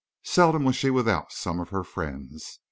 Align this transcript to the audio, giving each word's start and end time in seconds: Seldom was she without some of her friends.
Seldom 0.23 0.63
was 0.63 0.75
she 0.75 0.89
without 0.89 1.31
some 1.31 1.59
of 1.59 1.69
her 1.69 1.83
friends. 1.83 2.57